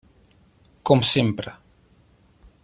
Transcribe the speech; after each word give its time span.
Com 0.91 1.05
sempre. 1.11 1.55